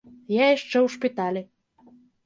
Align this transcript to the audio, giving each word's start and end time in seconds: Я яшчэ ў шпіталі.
Я 0.37 0.47
яшчэ 0.57 0.77
ў 0.85 0.97
шпіталі. 0.97 1.41